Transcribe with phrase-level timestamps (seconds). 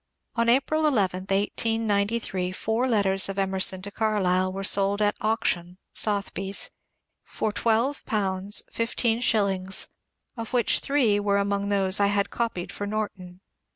[0.35, 6.71] On April 11, 1893, four letters of Emerson to Carlyle were sold at auction (Sotheby's)
[7.23, 9.89] for twelve pounds fifteen shillings,
[10.35, 13.41] of which three were among those I had copied for Norton.